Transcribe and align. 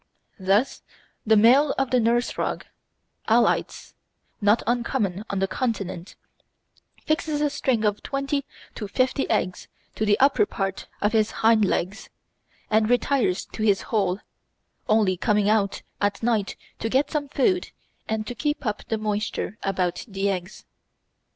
Thus 0.39 0.81
the 1.27 1.37
male 1.37 1.75
of 1.77 1.91
the 1.91 1.99
Nurse 1.99 2.31
Frog 2.31 2.65
(Alytes), 3.29 3.93
not 4.41 4.63
uncommon 4.65 5.23
on 5.29 5.37
the 5.37 5.47
Continent, 5.47 6.15
fixes 7.05 7.39
a 7.39 7.51
string 7.51 7.85
of 7.85 8.01
twenty 8.01 8.43
to 8.73 8.87
fifty 8.87 9.29
eggs 9.29 9.67
to 9.93 10.03
the 10.03 10.19
upper 10.19 10.47
part 10.47 10.87
of 11.01 11.11
his 11.13 11.29
hind 11.45 11.65
legs, 11.65 12.09
and 12.71 12.89
retires 12.89 13.45
to 13.45 13.61
his 13.61 13.83
hole, 13.93 14.19
only 14.89 15.17
coming 15.17 15.47
out 15.47 15.83
at 16.01 16.23
night 16.23 16.55
to 16.79 16.89
get 16.89 17.11
some 17.11 17.29
food 17.29 17.69
and 18.09 18.25
to 18.25 18.33
keep 18.33 18.65
up 18.65 18.83
the 18.87 18.97
moisture 18.97 19.59
about 19.61 20.05
the 20.07 20.31
eggs. 20.31 20.65